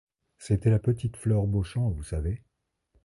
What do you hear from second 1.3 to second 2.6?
Beauchamp, vous savez.